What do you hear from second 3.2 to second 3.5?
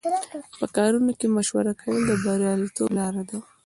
ده.